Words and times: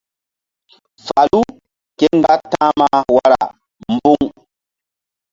Falu 1.05 1.41
ke 1.97 2.05
mgba 2.17 2.33
ta̧hma 2.51 2.87
wara 3.15 3.41
mbu̧ŋ. 3.93 4.19